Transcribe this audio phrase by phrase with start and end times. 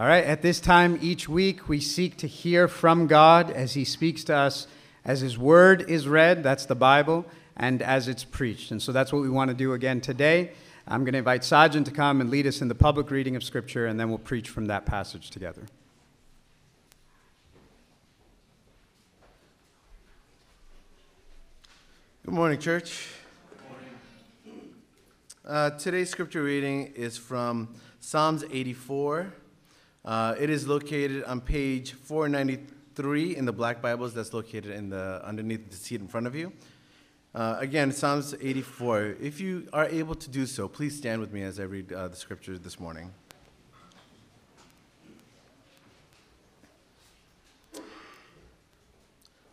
[0.00, 3.84] All right, at this time each week, we seek to hear from God as He
[3.84, 4.66] speaks to us
[5.04, 8.70] as His Word is read, that's the Bible, and as it's preached.
[8.70, 10.52] And so that's what we want to do again today.
[10.88, 13.44] I'm going to invite Sajjan to come and lead us in the public reading of
[13.44, 15.66] Scripture, and then we'll preach from that passage together.
[22.24, 23.06] Good morning, church.
[24.46, 24.54] Good
[25.46, 27.68] Uh, today's scripture reading is from
[28.00, 29.34] Psalms 84.
[30.02, 34.14] Uh, it is located on page 493 in the black Bibles.
[34.14, 36.52] That's located in the underneath the seat in front of you.
[37.34, 39.16] Uh, again, Psalms 84.
[39.20, 42.08] If you are able to do so, please stand with me as I read uh,
[42.08, 43.12] the scripture this morning.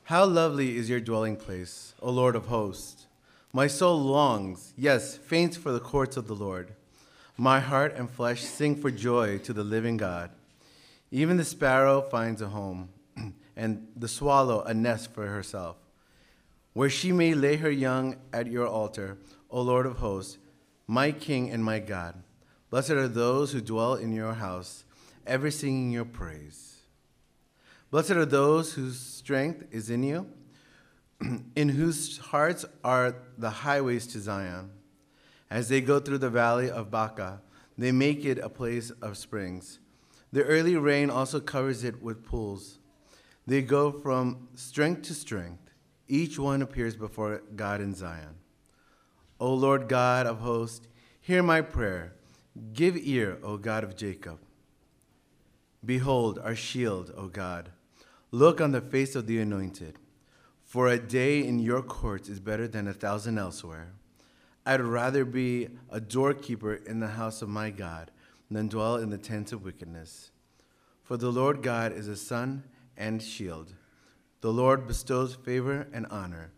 [0.05, 3.07] How lovely is your dwelling place, O Lord of hosts!
[3.51, 6.73] My soul longs, yes, faints for the courts of the Lord.
[7.35, 10.31] My heart and flesh sing for joy to the living God.
[11.11, 12.89] Even the sparrow finds a home,
[13.55, 15.77] and the swallow a nest for herself,
[16.73, 19.17] where she may lay her young at your altar,
[19.49, 20.37] O Lord of hosts,
[20.85, 22.21] my King and my God.
[22.69, 24.83] Blessed are those who dwell in your house,
[25.25, 26.81] ever singing your praise.
[27.89, 30.27] Blessed are those whose strength is in you,
[31.55, 34.71] in whose hearts are the highways to Zion.
[35.49, 37.41] As they go through the valley of Baca,
[37.77, 39.79] they make it a place of springs.
[40.31, 42.79] The early rain also covers it with pools.
[43.45, 45.71] They go from strength to strength.
[46.07, 48.35] Each one appears before God in Zion.
[49.39, 50.87] O Lord God of hosts,
[51.21, 52.13] hear my prayer.
[52.73, 54.39] Give ear, O God of Jacob.
[55.85, 57.69] Behold our shield, O God.
[58.31, 59.97] Look on the face of the anointed.
[60.63, 63.93] For a day in your courts is better than a thousand elsewhere.
[64.65, 68.11] I'd rather be a doorkeeper in the house of my God
[68.49, 70.31] than dwell in the tents of wickedness.
[71.03, 72.63] For the Lord God is a sun
[72.95, 73.73] and shield.
[74.41, 76.51] The Lord bestows favor and honor.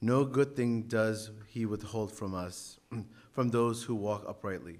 [0.00, 2.78] No good thing does he withhold from us,
[3.32, 4.78] from those who walk uprightly.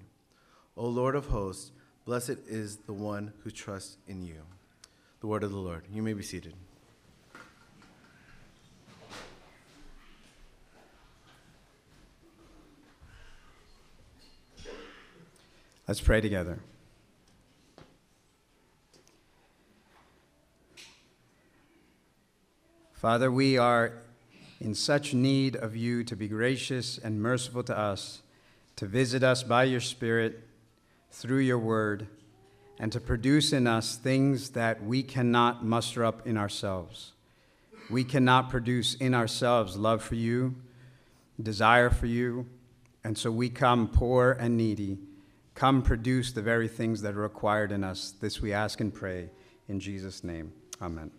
[0.77, 1.73] O Lord of hosts,
[2.05, 4.43] blessed is the one who trusts in you.
[5.21, 5.85] The word of the Lord.
[5.91, 6.55] You may be seated.
[15.89, 16.59] Let's pray together.
[22.93, 23.93] Father, we are
[24.61, 28.23] in such need of you to be gracious and merciful to us,
[28.75, 30.41] to visit us by your Spirit
[31.13, 32.09] through your word,
[32.81, 37.13] and to produce in us things that we cannot muster up in ourselves.
[37.89, 40.57] We cannot produce in ourselves love for you,
[41.41, 42.47] desire for you,
[43.05, 44.99] and so we come poor and needy.
[45.57, 48.13] Come produce the very things that are required in us.
[48.21, 49.31] This we ask and pray
[49.69, 50.53] in Jesus' name.
[50.83, 51.11] Amen.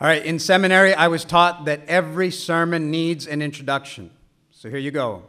[0.00, 4.12] All right, in seminary, I was taught that every sermon needs an introduction.
[4.52, 5.24] So here you go.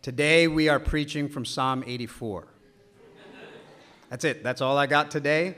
[0.00, 2.46] Today, we are preaching from Psalm 84.
[4.08, 5.56] That's it, that's all I got today.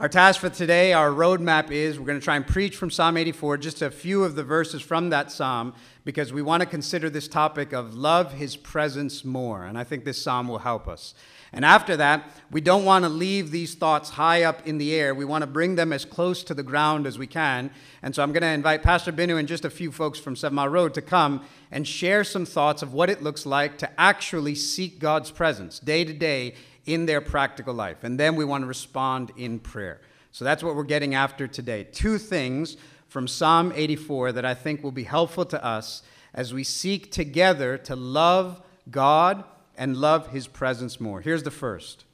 [0.00, 3.16] Our task for today, our roadmap is we're going to try and preach from Psalm
[3.16, 7.10] 84, just a few of the verses from that psalm, because we want to consider
[7.10, 9.64] this topic of love his presence more.
[9.64, 11.14] And I think this psalm will help us.
[11.52, 15.16] And after that, we don't want to leave these thoughts high up in the air.
[15.16, 17.68] We want to bring them as close to the ground as we can.
[18.00, 20.54] And so I'm going to invite Pastor Binu and just a few folks from Seven
[20.54, 24.54] Mile Road to come and share some thoughts of what it looks like to actually
[24.54, 26.54] seek God's presence day to day
[26.88, 28.02] in their practical life.
[28.02, 30.00] And then we want to respond in prayer.
[30.32, 31.84] So that's what we're getting after today.
[31.84, 32.78] Two things
[33.08, 37.76] from Psalm 84 that I think will be helpful to us as we seek together
[37.78, 39.44] to love God
[39.76, 41.20] and love his presence more.
[41.20, 42.04] Here's the first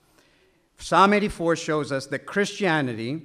[0.76, 3.22] Psalm 84 shows us that Christianity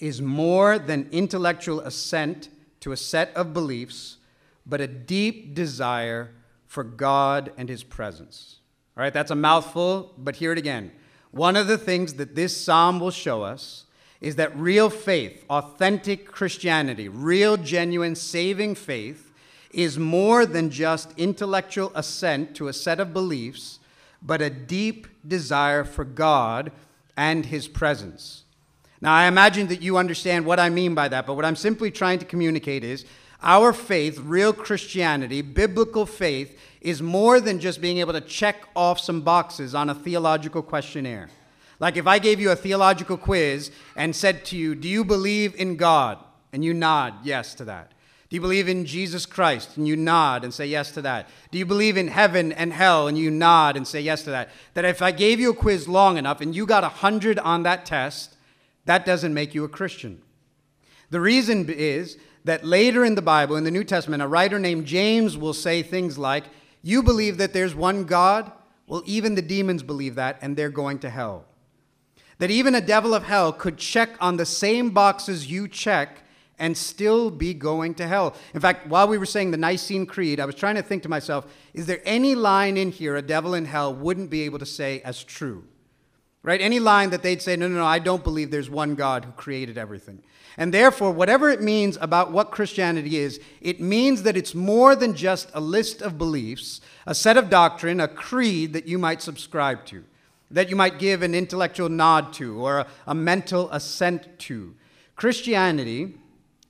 [0.00, 2.50] is more than intellectual assent
[2.80, 4.18] to a set of beliefs,
[4.66, 6.30] but a deep desire
[6.66, 8.60] for God and his presence.
[8.96, 10.92] All right, that's a mouthful, but hear it again.
[11.32, 13.84] One of the things that this psalm will show us
[14.20, 19.32] is that real faith, authentic Christianity, real, genuine, saving faith,
[19.72, 23.80] is more than just intellectual assent to a set of beliefs,
[24.22, 26.70] but a deep desire for God
[27.16, 28.44] and His presence.
[29.00, 31.90] Now, I imagine that you understand what I mean by that, but what I'm simply
[31.90, 33.04] trying to communicate is
[33.44, 38.98] our faith, real Christianity, biblical faith, is more than just being able to check off
[38.98, 41.28] some boxes on a theological questionnaire.
[41.78, 45.54] Like if I gave you a theological quiz and said to you, Do you believe
[45.54, 46.18] in God?
[46.52, 47.92] And you nod yes to that.
[48.30, 49.76] Do you believe in Jesus Christ?
[49.76, 51.28] And you nod and say yes to that.
[51.50, 53.06] Do you believe in heaven and hell?
[53.08, 54.50] And you nod and say yes to that.
[54.74, 57.84] That if I gave you a quiz long enough and you got 100 on that
[57.84, 58.36] test,
[58.86, 60.22] that doesn't make you a Christian.
[61.10, 64.86] The reason is that later in the Bible, in the New Testament, a writer named
[64.86, 66.44] James will say things like,
[66.82, 68.52] You believe that there's one God?
[68.86, 71.46] Well, even the demons believe that, and they're going to hell.
[72.38, 76.18] That even a devil of hell could check on the same boxes you check
[76.58, 78.34] and still be going to hell.
[78.52, 81.08] In fact, while we were saying the Nicene Creed, I was trying to think to
[81.08, 84.66] myself, is there any line in here a devil in hell wouldn't be able to
[84.66, 85.64] say as true?
[86.44, 86.60] Right?
[86.60, 89.32] Any line that they'd say, no, no, no, I don't believe there's one God who
[89.32, 90.22] created everything.
[90.58, 95.16] And therefore, whatever it means about what Christianity is, it means that it's more than
[95.16, 99.86] just a list of beliefs, a set of doctrine, a creed that you might subscribe
[99.86, 100.04] to,
[100.50, 104.74] that you might give an intellectual nod to or a, a mental assent to.
[105.16, 106.14] Christianity,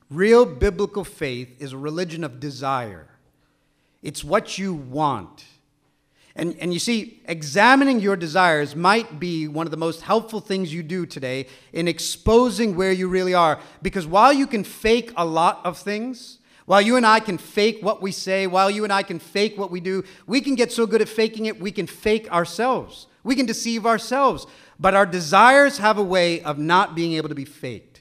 [0.08, 3.08] real biblical faith, is a religion of desire.
[4.04, 5.44] It's what you want.
[6.36, 10.74] And, and you see, examining your desires might be one of the most helpful things
[10.74, 13.60] you do today in exposing where you really are.
[13.82, 17.78] Because while you can fake a lot of things, while you and I can fake
[17.82, 20.72] what we say, while you and I can fake what we do, we can get
[20.72, 23.06] so good at faking it, we can fake ourselves.
[23.22, 24.46] We can deceive ourselves.
[24.80, 27.93] But our desires have a way of not being able to be faked.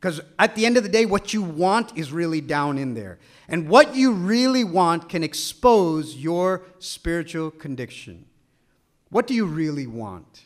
[0.00, 3.18] Because at the end of the day, what you want is really down in there.
[3.48, 8.26] And what you really want can expose your spiritual condition.
[9.10, 10.42] What do you really want?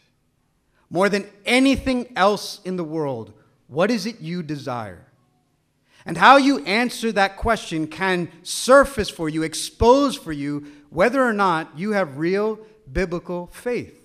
[0.89, 3.33] More than anything else in the world,
[3.67, 5.07] what is it you desire?
[6.07, 11.33] And how you answer that question can surface for you, expose for you whether or
[11.33, 12.59] not you have real
[12.91, 14.02] biblical faith.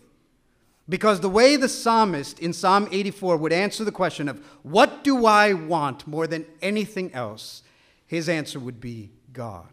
[0.89, 5.25] Because the way the psalmist in Psalm 84 would answer the question of, What do
[5.25, 7.63] I want more than anything else?
[8.07, 9.68] his answer would be God.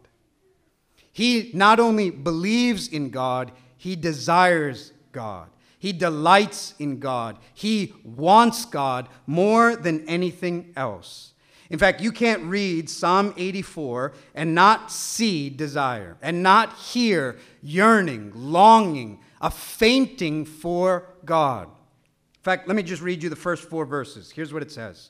[1.11, 5.47] He not only believes in God, he desires God.
[5.79, 7.37] He delights in God.
[7.53, 11.33] He wants God more than anything else.
[11.69, 18.31] In fact, you can't read Psalm 84 and not see desire, and not hear yearning,
[18.35, 21.67] longing, a fainting for God.
[21.67, 24.31] In fact, let me just read you the first four verses.
[24.31, 25.09] Here's what it says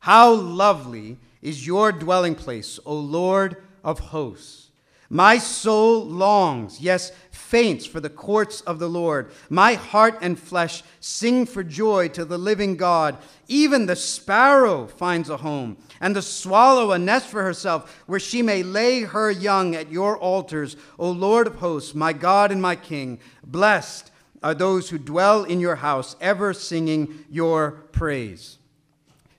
[0.00, 4.70] How lovely is your dwelling place, O Lord of hosts.
[5.10, 9.30] My soul longs, yes, faints for the courts of the Lord.
[9.50, 13.18] My heart and flesh sing for joy to the living God.
[13.48, 18.42] Even the sparrow finds a home, and the swallow a nest for herself, where she
[18.42, 22.76] may lay her young at your altars, O Lord of hosts, my God and my
[22.76, 23.18] King.
[23.44, 24.10] Blessed
[24.42, 28.58] are those who dwell in your house, ever singing your praise.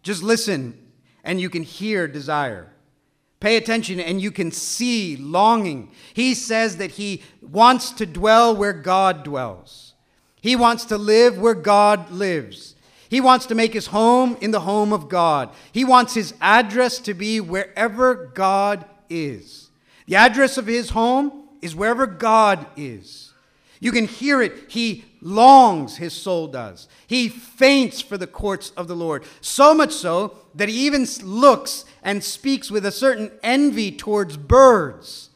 [0.04, 0.78] Just listen
[1.24, 2.72] and you can hear desire.
[3.40, 5.92] Pay attention and you can see longing.
[6.14, 9.94] He says that he wants to dwell where God dwells.
[10.42, 12.76] He wants to live where God lives.
[13.10, 15.50] He wants to make his home in the home of God.
[15.72, 19.70] He wants his address to be wherever God is.
[20.08, 23.34] The address of his home is wherever God is.
[23.80, 24.70] You can hear it.
[24.70, 26.88] He longs, his soul does.
[27.08, 29.24] He faints for the courts of the Lord.
[29.42, 35.32] So much so that he even looks and speaks with a certain envy towards birds.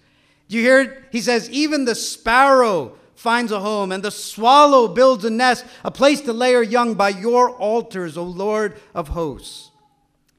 [0.47, 1.03] Do you hear it?
[1.11, 5.91] He says, Even the sparrow finds a home, and the swallow builds a nest, a
[5.91, 9.71] place to lay her young by your altars, O Lord of hosts.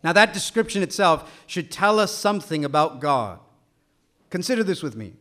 [0.02, 3.38] Now, that description itself should tell us something about God.
[4.30, 5.14] Consider this with me.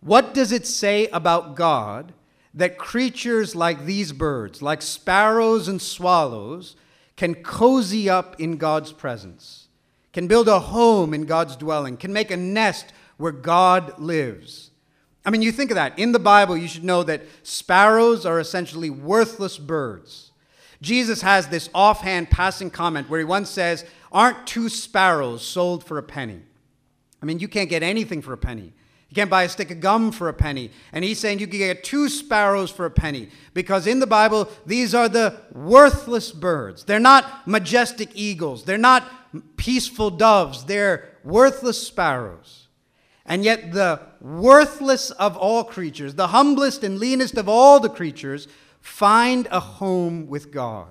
[0.00, 2.14] What does it say about God
[2.52, 6.74] that creatures like these birds, like sparrows and swallows,
[7.16, 9.63] can cozy up in God's presence,
[10.14, 14.70] can build a home in God's dwelling, can make a nest where God lives.
[15.26, 15.98] I mean, you think of that.
[15.98, 20.30] In the Bible, you should know that sparrows are essentially worthless birds.
[20.80, 25.98] Jesus has this offhand passing comment where he once says, Aren't two sparrows sold for
[25.98, 26.42] a penny?
[27.20, 28.72] I mean, you can't get anything for a penny.
[29.08, 30.70] You can't buy a stick of gum for a penny.
[30.92, 34.48] And he's saying you can get two sparrows for a penny because in the Bible,
[34.66, 36.84] these are the worthless birds.
[36.84, 39.08] They're not majestic eagles, they're not
[39.56, 42.68] peaceful doves, they're worthless sparrows.
[43.26, 48.46] And yet, the worthless of all creatures, the humblest and leanest of all the creatures,
[48.80, 50.88] find a home with God.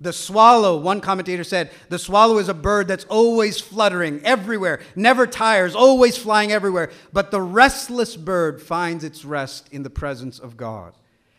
[0.00, 5.26] The swallow, one commentator said, the swallow is a bird that's always fluttering everywhere, never
[5.26, 6.90] tires, always flying everywhere.
[7.12, 10.92] But the restless bird finds its rest in the presence of God.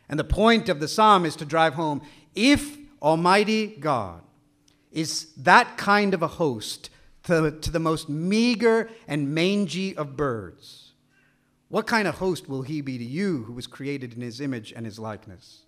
[0.10, 2.02] And the point of the psalm is to drive home
[2.34, 4.22] if Almighty God
[4.92, 6.90] is that kind of a host
[7.28, 10.94] to, to the most meager and mangy of birds.
[11.70, 14.72] What kind of host will he be to you who was created in his image
[14.72, 15.64] and his likeness?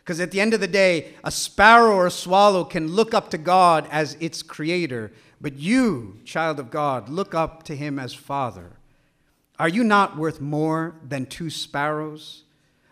[0.00, 3.30] Because at the end of the day, a sparrow or a swallow can look up
[3.30, 8.12] to God as its creator, but you, child of God, look up to him as
[8.12, 8.72] Father.
[9.58, 12.44] Are you not worth more than two sparrows?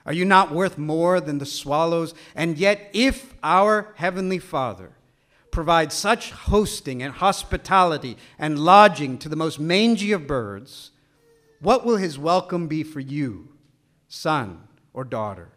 [0.07, 2.15] Are you not worth more than the swallows?
[2.35, 4.93] And yet, if our Heavenly Father
[5.59, 10.93] provides such hosting and hospitality and lodging to the most mangy of birds,
[11.59, 13.49] what will his welcome be for you,
[14.07, 14.63] son
[14.93, 15.49] or daughter?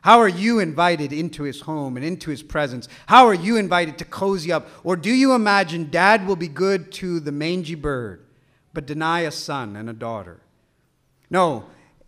[0.00, 2.88] How are you invited into his home and into his presence?
[3.04, 4.66] How are you invited to cozy up?
[4.82, 8.24] Or do you imagine dad will be good to the mangy bird,
[8.72, 10.40] but deny a son and a daughter?
[11.28, 11.66] No,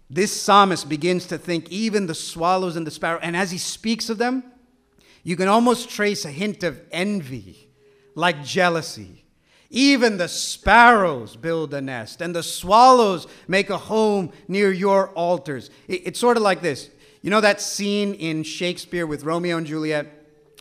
[0.08, 4.08] this psalmist begins to think even the swallows and the sparrow, and as he speaks
[4.08, 4.42] of them,
[5.26, 7.68] you can almost trace a hint of envy,
[8.14, 9.24] like jealousy.
[9.70, 15.68] Even the sparrows build a nest, and the swallows make a home near your altars.
[15.88, 16.90] It's sort of like this.
[17.22, 20.06] You know that scene in Shakespeare with Romeo and Juliet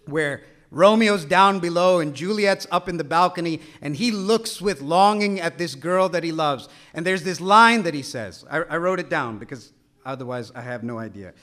[0.07, 0.41] where
[0.71, 5.59] Romeo's down below and Juliet's up in the balcony, and he looks with longing at
[5.59, 6.69] this girl that he loves.
[6.95, 8.43] And there's this line that he says.
[8.49, 9.71] I, I wrote it down because
[10.03, 11.35] otherwise I have no idea.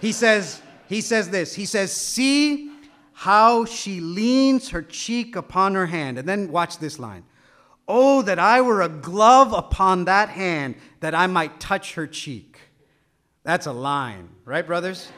[0.00, 1.54] He says, he says this.
[1.54, 2.69] He says, See
[3.20, 6.16] how she leans her cheek upon her hand.
[6.16, 7.22] And then watch this line.
[7.86, 12.58] Oh, that I were a glove upon that hand, that I might touch her cheek.
[13.42, 15.12] That's a line, right, brothers?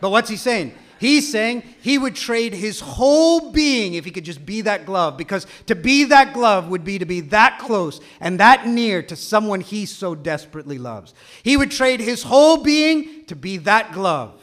[0.00, 0.74] But what's he saying?
[0.98, 5.16] He's saying he would trade his whole being if he could just be that glove,
[5.16, 9.14] because to be that glove would be to be that close and that near to
[9.14, 11.14] someone he so desperately loves.
[11.44, 14.40] He would trade his whole being to be that glove.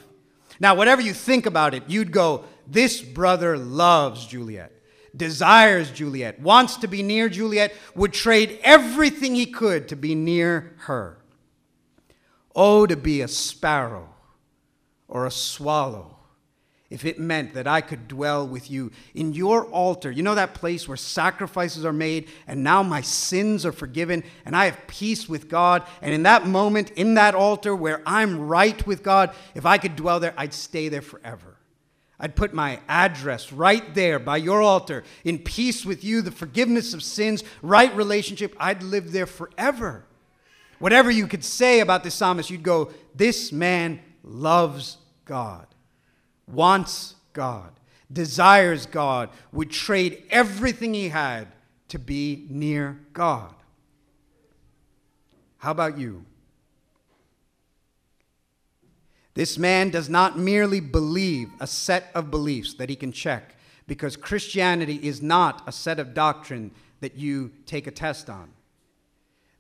[0.62, 4.72] Now, whatever you think about it, you'd go, This brother loves Juliet,
[5.14, 10.74] desires Juliet, wants to be near Juliet, would trade everything he could to be near
[10.84, 11.18] her.
[12.56, 14.08] Oh, to be a sparrow
[15.10, 16.18] or a swallow
[16.90, 20.10] if it meant that I could dwell with you in your altar.
[20.10, 24.56] You know that place where sacrifices are made and now my sins are forgiven and
[24.56, 25.84] I have peace with God.
[26.02, 29.98] And in that moment, in that altar where I'm right with God, if I could
[29.98, 31.51] dwell there, I'd stay there forever.
[32.22, 36.94] I'd put my address right there by your altar in peace with you, the forgiveness
[36.94, 38.56] of sins, right relationship.
[38.60, 40.06] I'd live there forever.
[40.80, 45.68] Whatever you could say about this psalmist, you'd go, This man loves God
[46.52, 47.72] wants God,
[48.12, 51.48] desires God, would trade everything he had
[51.90, 53.54] to be near God.
[55.58, 56.26] How about you?
[59.34, 63.56] This man does not merely believe a set of beliefs that he can check,
[63.88, 68.50] because Christianity is not a set of doctrine that you take a test on.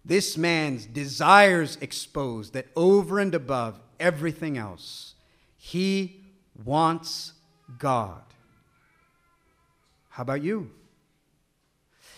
[0.04, 5.13] This man's desires exposed that over and above everything else,
[5.58, 6.24] he
[6.66, 7.34] wants
[7.78, 8.22] God.
[10.10, 10.72] How about you?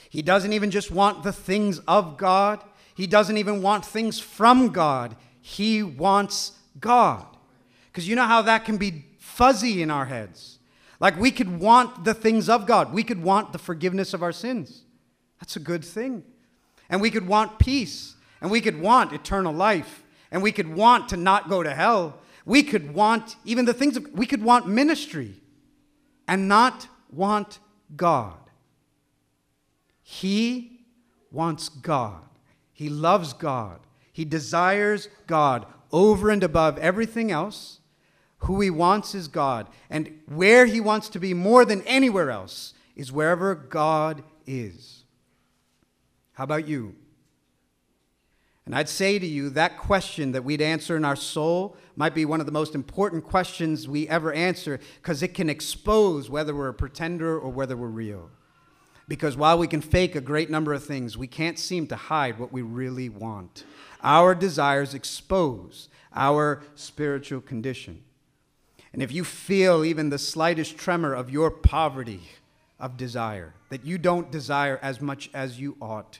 [0.10, 2.64] He doesn't even just want the things of God,
[2.96, 5.16] he doesn't even want things from God.
[5.42, 7.26] He wants God.
[7.94, 10.58] Because you know how that can be fuzzy in our heads.
[11.00, 14.32] Like we could want the things of God, we could want the forgiveness of our
[14.32, 14.84] sins.
[15.40, 16.24] That's a good thing.
[16.90, 21.10] And we could want peace, and we could want eternal life, and we could want
[21.10, 24.68] to not go to hell, we could want even the things of, we could want
[24.68, 25.36] ministry
[26.28, 27.60] and not want
[27.96, 28.38] God.
[30.02, 30.82] He
[31.32, 32.24] wants God.
[32.72, 33.80] He loves God.
[34.12, 37.80] He desires God over and above everything else.
[38.44, 39.68] Who he wants is God.
[39.90, 45.04] And where he wants to be more than anywhere else is wherever God is.
[46.34, 46.96] How about you?
[48.66, 52.26] And I'd say to you, that question that we'd answer in our soul might be
[52.26, 56.70] one of the most important questions we ever answer because it can expose whether we're
[56.70, 58.30] a pretender or whether we're real.
[59.08, 62.40] Because while we can fake a great number of things, we can't seem to hide
[62.40, 63.66] what we really want.
[64.02, 68.02] Our desires expose our spiritual condition.
[68.94, 72.22] And if you feel even the slightest tremor of your poverty
[72.80, 76.20] of desire, that you don't desire as much as you ought,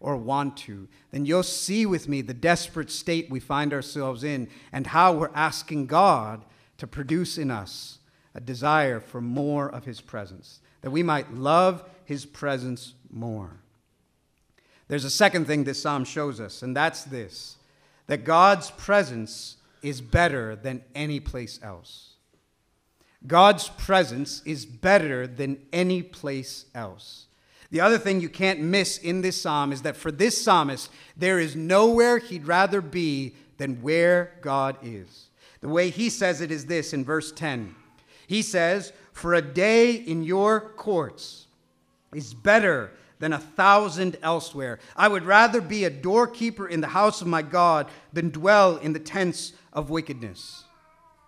[0.00, 4.48] or want to, then you'll see with me the desperate state we find ourselves in
[4.72, 6.44] and how we're asking God
[6.78, 7.98] to produce in us
[8.34, 13.50] a desire for more of His presence, that we might love His presence more.
[14.88, 17.56] There's a second thing this psalm shows us, and that's this
[18.06, 22.10] that God's presence is better than any place else.
[23.26, 27.26] God's presence is better than any place else.
[27.70, 31.38] The other thing you can't miss in this psalm is that for this psalmist, there
[31.38, 35.28] is nowhere he'd rather be than where God is.
[35.60, 37.74] The way he says it is this in verse 10.
[38.26, 41.46] He says, For a day in your courts
[42.14, 44.78] is better than a thousand elsewhere.
[44.96, 48.94] I would rather be a doorkeeper in the house of my God than dwell in
[48.94, 50.64] the tents of wickedness.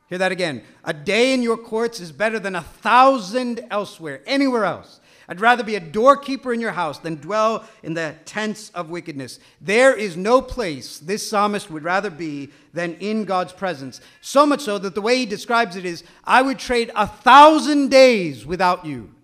[0.08, 0.62] Hear that again.
[0.84, 5.00] A day in your courts is better than a thousand elsewhere, anywhere else.
[5.28, 9.38] I'd rather be a doorkeeper in your house than dwell in the tents of wickedness.
[9.60, 14.00] There is no place this psalmist would rather be than in God's presence.
[14.20, 17.90] So much so that the way he describes it is I would trade a thousand
[17.90, 19.14] days without you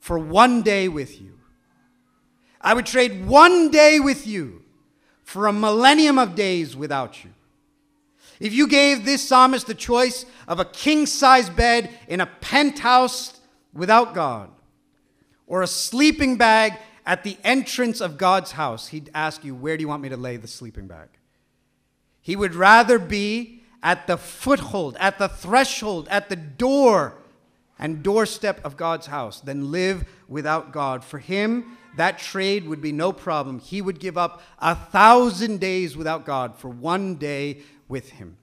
[0.00, 1.38] for one day with you.
[2.60, 4.62] I would trade one day with you
[5.22, 7.30] for a millennium of days without you.
[8.40, 13.40] If you gave this psalmist the choice of a king size bed in a penthouse
[13.72, 14.50] without God,
[15.46, 16.74] or a sleeping bag
[17.06, 20.16] at the entrance of God's house, he'd ask you, Where do you want me to
[20.16, 21.08] lay the sleeping bag?
[22.20, 27.14] He would rather be at the foothold, at the threshold, at the door
[27.78, 31.04] and doorstep of God's house than live without God.
[31.04, 33.60] For him, that trade would be no problem.
[33.60, 38.36] He would give up a thousand days without God for one day with him.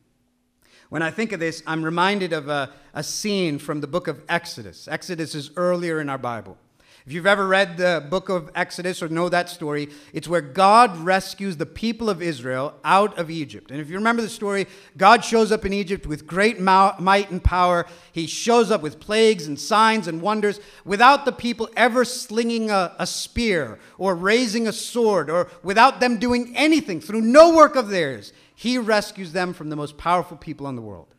[0.89, 4.21] When I think of this, I'm reminded of a, a scene from the book of
[4.29, 4.87] Exodus.
[4.87, 6.57] Exodus is earlier in our Bible.
[7.05, 10.97] If you've ever read the book of Exodus or know that story, it's where God
[10.97, 13.69] rescues the people of Israel out of Egypt.
[13.69, 14.65] And if you remember the story,
[14.97, 17.85] God shows up in Egypt with great might and power.
[18.11, 22.95] He shows up with plagues and signs and wonders without the people ever slinging a,
[22.97, 27.89] a spear or raising a sword or without them doing anything through no work of
[27.89, 28.33] theirs.
[28.55, 31.13] He rescues them from the most powerful people in the world.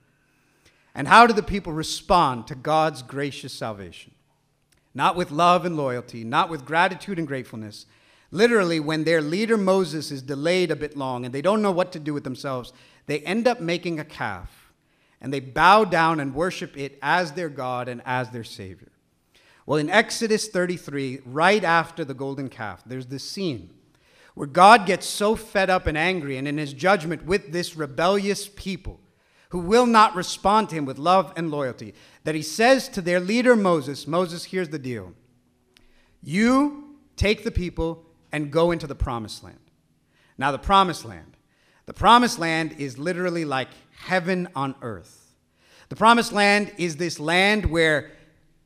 [0.94, 4.12] And how do the people respond to God's gracious salvation?
[4.96, 7.84] not with love and loyalty, not with gratitude and gratefulness.
[8.30, 11.92] Literally, when their leader Moses is delayed a bit long and they don't know what
[11.92, 12.72] to do with themselves,
[13.04, 14.72] they end up making a calf
[15.20, 18.90] and they bow down and worship it as their God and as their Savior.
[19.66, 23.68] Well, in Exodus 33, right after the golden calf, there's this scene
[24.36, 28.50] where God gets so fed up and angry and in his judgment with this rebellious
[28.54, 29.00] people
[29.48, 31.94] who will not respond to him with love and loyalty,
[32.24, 35.14] that he says to their leader Moses, Moses, here's the deal.
[36.22, 39.70] You take the people and go into the promised land.
[40.36, 41.38] Now, the promised land,
[41.86, 43.68] the promised land is literally like
[44.00, 45.32] heaven on earth.
[45.88, 48.10] The promised land is this land where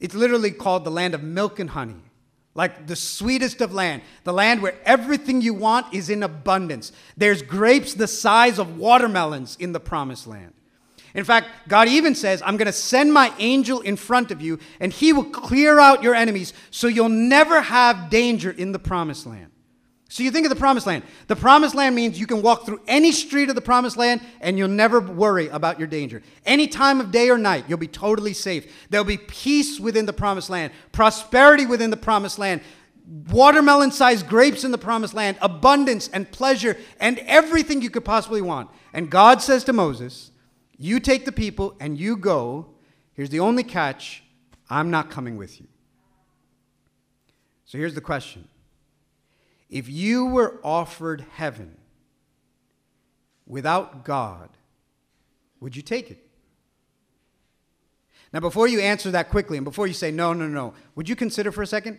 [0.00, 2.09] it's literally called the land of milk and honey
[2.54, 6.92] like the sweetest of land, the land where everything you want is in abundance.
[7.16, 10.52] There's grapes the size of watermelons in the promised land.
[11.14, 14.58] In fact, God even says, I'm going to send my angel in front of you,
[14.78, 19.26] and he will clear out your enemies so you'll never have danger in the promised
[19.26, 19.50] land.
[20.10, 21.04] So you think of the promised land.
[21.28, 24.58] The promised land means you can walk through any street of the promised land and
[24.58, 26.20] you'll never worry about your danger.
[26.44, 28.88] Any time of day or night, you'll be totally safe.
[28.90, 32.60] There'll be peace within the promised land, prosperity within the promised land,
[33.30, 38.42] watermelon sized grapes in the promised land, abundance and pleasure, and everything you could possibly
[38.42, 38.68] want.
[38.92, 40.32] And God says to Moses,
[40.76, 42.74] you take the people and you go.
[43.12, 44.24] Here's the only catch
[44.68, 45.68] I'm not coming with you.
[47.64, 48.48] So here's the question
[49.70, 51.76] If you were offered heaven
[53.46, 54.48] without God,
[55.60, 56.26] would you take it?
[58.32, 61.16] Now, before you answer that quickly and before you say no, no, no, would you
[61.16, 61.98] consider for a second?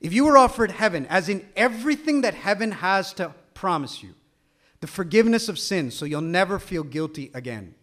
[0.00, 4.14] If you were offered heaven, as in everything that heaven has to promise you,
[4.80, 7.74] the forgiveness of sins so you'll never feel guilty again,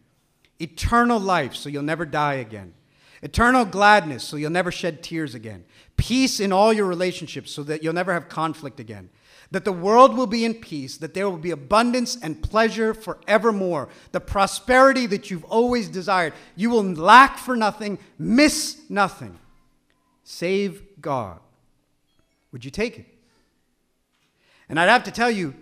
[0.59, 2.73] eternal life so you'll never die again,
[3.21, 5.65] eternal gladness so you'll never shed tears again,
[5.97, 9.09] peace in all your relationships so that you'll never have conflict again,
[9.55, 13.87] that the world will be in peace, that there will be abundance and pleasure forevermore,
[14.11, 16.33] the prosperity that you've always desired.
[16.57, 19.39] You will lack for nothing, miss nothing.
[20.25, 21.39] Save God.
[22.51, 23.05] Would you take it?
[24.67, 25.55] And I'd have to tell you,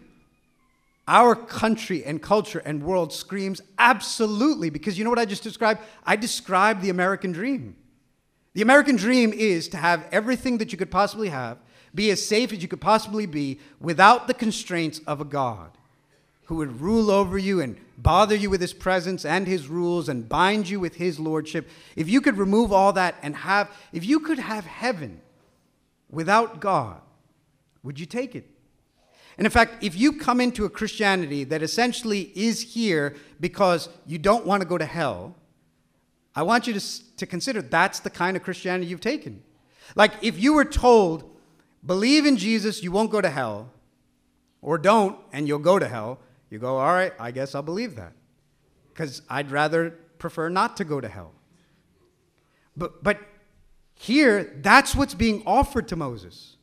[1.07, 5.81] our country and culture and world screams absolutely because you know what I just described?
[6.03, 7.75] I described the American dream.
[8.55, 11.59] The American dream is to have everything that you could possibly have,
[11.93, 15.71] be as safe as you could possibly be without the constraints of a God
[16.45, 20.27] who would rule over you and bother you with his presence and his rules and
[20.27, 21.69] bind you with his lordship.
[21.95, 25.21] If you could remove all that and have, if you could have heaven
[26.09, 26.99] without God,
[27.81, 28.45] would you take it?
[29.37, 34.17] And in fact, if you come into a Christianity that essentially is here because you
[34.17, 35.35] don't want to go to hell,
[36.35, 39.41] I want you to, to consider that's the kind of Christianity you've taken.
[39.95, 41.32] Like if you were told
[41.85, 43.71] believe in Jesus, you won't go to hell,
[44.61, 46.19] or don't, and you'll go to hell,
[46.49, 48.13] you go, all right, I guess I'll believe that.
[48.89, 51.31] Because I'd rather prefer not to go to hell.
[52.77, 53.19] But, but
[53.95, 56.57] here, that's what's being offered to Moses.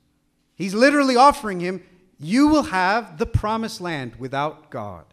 [0.55, 1.83] He's literally offering him,
[2.19, 5.07] You will have the promised land without God.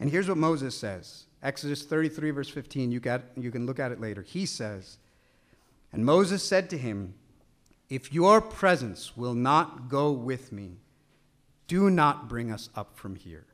[0.00, 2.92] And here's what Moses says Exodus 33, verse 15.
[2.92, 4.22] You, got, you can look at it later.
[4.22, 4.98] He says,
[5.92, 7.14] And Moses said to him,
[7.88, 10.78] If your presence will not go with me,
[11.66, 13.46] do not bring us up from here.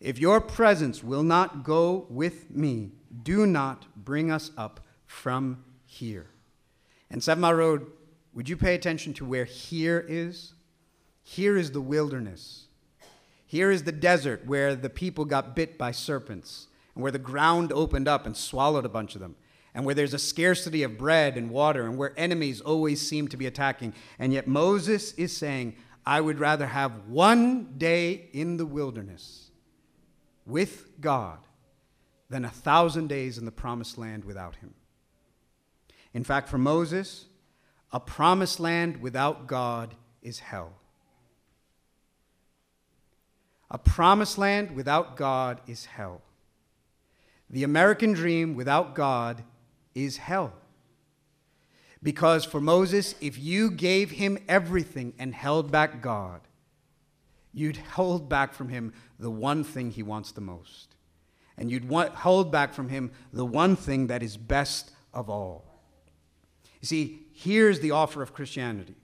[0.00, 6.26] If your presence will not go with me, do not bring us up from here.
[7.10, 7.86] And Mile Road,
[8.34, 10.52] would you pay attention to where here is?
[11.22, 12.66] Here is the wilderness.
[13.46, 17.72] Here is the desert where the people got bit by serpents, and where the ground
[17.72, 19.34] opened up and swallowed a bunch of them,
[19.78, 23.36] and where there's a scarcity of bread and water, and where enemies always seem to
[23.36, 23.94] be attacking.
[24.18, 29.52] And yet Moses is saying, I would rather have one day in the wilderness
[30.44, 31.38] with God
[32.28, 34.74] than a thousand days in the promised land without him.
[36.12, 37.26] In fact, for Moses,
[37.92, 40.72] a promised land without God is hell.
[43.70, 46.22] A promised land without God is hell.
[47.48, 49.44] The American dream without God
[50.04, 50.52] is hell.
[52.02, 56.40] Because for Moses, if you gave him everything and held back God,
[57.52, 60.94] you'd hold back from him the one thing he wants the most.
[61.56, 65.64] And you'd want, hold back from him the one thing that is best of all.
[66.80, 68.94] You see, here's the offer of Christianity.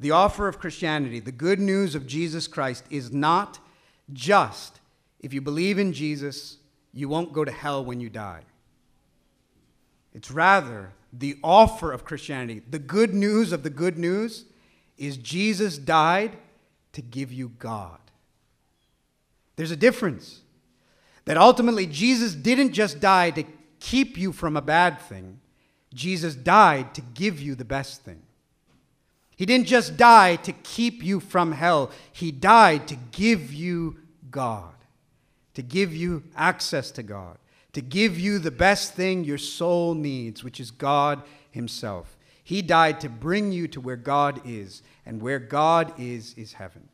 [0.00, 3.58] The offer of Christianity, the good news of Jesus Christ, is not
[4.12, 4.80] just
[5.20, 6.58] if you believe in Jesus,
[6.92, 8.42] you won't go to hell when you die.
[10.16, 12.62] It's rather the offer of Christianity.
[12.70, 14.46] The good news of the good news
[14.96, 16.38] is Jesus died
[16.94, 17.98] to give you God.
[19.56, 20.40] There's a difference.
[21.26, 23.44] That ultimately, Jesus didn't just die to
[23.78, 25.38] keep you from a bad thing,
[25.92, 28.22] Jesus died to give you the best thing.
[29.36, 33.98] He didn't just die to keep you from hell, He died to give you
[34.30, 34.74] God,
[35.52, 37.36] to give you access to God,
[37.76, 42.16] to give you the best thing your soul needs, which is God Himself.
[42.42, 46.88] He died to bring you to where God is, and where God is, is heaven.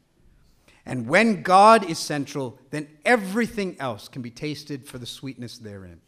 [0.84, 6.00] And when God is central, then everything else can be tasted for the sweetness therein.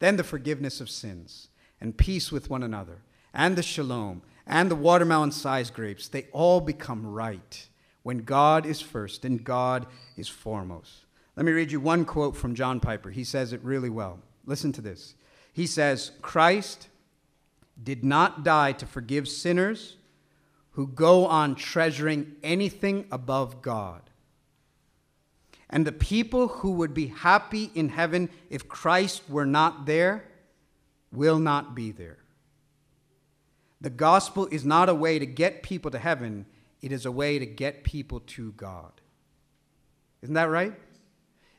[0.00, 1.48] Then the forgiveness of sins
[1.80, 2.98] and peace with one another,
[3.32, 7.66] and the shalom, and the watermelon sized grapes, they all become right
[8.02, 9.86] when God is first and God
[10.18, 11.06] is foremost.
[11.40, 13.08] Let me read you one quote from John Piper.
[13.08, 14.18] He says it really well.
[14.44, 15.14] Listen to this.
[15.54, 16.88] He says, Christ
[17.82, 19.96] did not die to forgive sinners
[20.72, 24.02] who go on treasuring anything above God.
[25.70, 30.24] And the people who would be happy in heaven if Christ were not there
[31.10, 32.18] will not be there.
[33.80, 36.44] The gospel is not a way to get people to heaven,
[36.82, 38.92] it is a way to get people to God.
[40.20, 40.74] Isn't that right?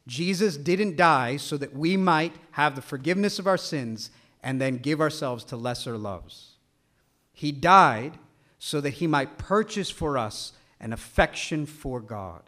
[0.07, 4.09] Jesus didn't die so that we might have the forgiveness of our sins
[4.43, 6.55] and then give ourselves to lesser loves.
[7.33, 8.17] He died
[8.59, 12.41] so that he might purchase for us an affection for God,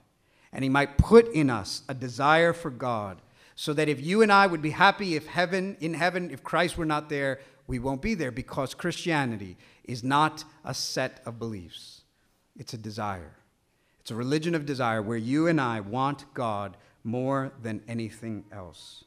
[0.51, 3.21] and he might put in us a desire for God,
[3.55, 6.77] so that if you and I would be happy if heaven in heaven if Christ
[6.77, 12.01] were not there, we won't be there because Christianity is not a set of beliefs.
[12.57, 13.35] It's a desire.
[14.01, 19.03] It's a religion of desire where you and I want God more than anything else.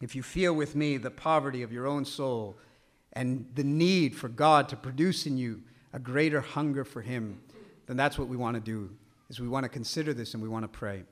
[0.00, 2.56] If you feel with me the poverty of your own soul
[3.12, 7.40] and the need for God to produce in you a greater hunger for him,
[7.86, 8.90] then that's what we want to do.
[9.28, 11.02] Is we want to consider this and we want to pray.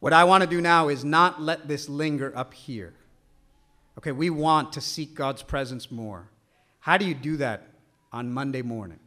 [0.00, 2.94] What I want to do now is not let this linger up here.
[3.98, 6.28] Okay, we want to seek God's presence more.
[6.80, 7.68] How do you do that
[8.12, 9.00] on Monday morning?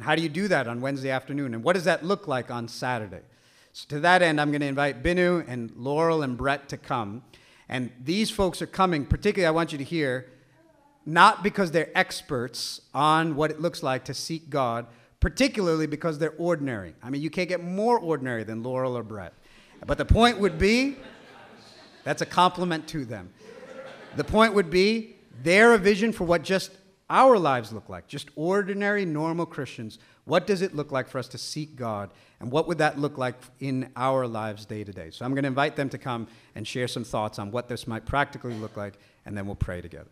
[0.00, 1.54] How do you do that on Wednesday afternoon?
[1.54, 3.22] And what does that look like on Saturday?
[3.78, 7.22] So, to that end, I'm going to invite Binu and Laurel and Brett to come.
[7.68, 10.26] And these folks are coming, particularly, I want you to hear,
[11.06, 14.88] not because they're experts on what it looks like to seek God,
[15.20, 16.96] particularly because they're ordinary.
[17.04, 19.32] I mean, you can't get more ordinary than Laurel or Brett.
[19.86, 20.96] But the point would be
[22.02, 23.30] that's a compliment to them.
[24.16, 25.14] The point would be
[25.44, 26.72] they're a vision for what just
[27.10, 29.98] our lives look like, just ordinary, normal Christians.
[30.24, 32.10] What does it look like for us to seek God?
[32.40, 35.10] And what would that look like in our lives day to day?
[35.10, 37.86] So I'm going to invite them to come and share some thoughts on what this
[37.86, 40.10] might practically look like, and then we'll pray together.